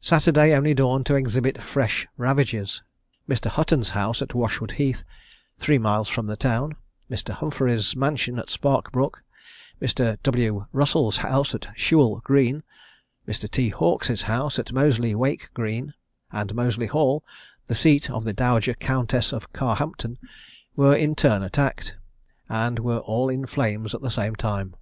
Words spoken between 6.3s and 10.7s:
town, Mr. Humphery's mansion at Spark Brook, Mr. W.